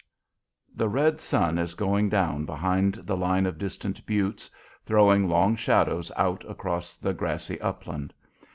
[0.73, 4.49] The red sun is going down behind the line of distant buttes,
[4.83, 8.11] throwing long shadows out across the grassy upland.